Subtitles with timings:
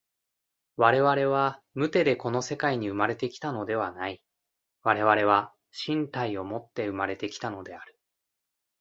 [0.77, 4.23] 我々は無手でこの世界に生まれて来たのではない、
[4.81, 5.53] 我々は
[5.85, 7.95] 身体をもって生まれて来たのである。